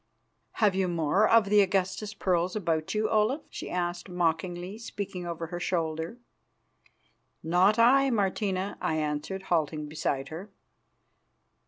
[0.53, 5.45] "Have you more of the Augusta's pearls about you, Olaf?" she asked mockingly, speaking over
[5.45, 6.17] her shoulder.
[7.43, 10.49] "Not I, Martina," I answered, halting beside her.